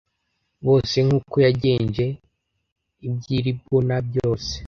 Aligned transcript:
bose 0.65 0.95
nk 1.05 1.11
uko 1.19 1.35
yagenje 1.45 2.05
iby 3.07 3.23
i 3.37 3.39
libuna 3.45 3.95
byose 4.07 4.53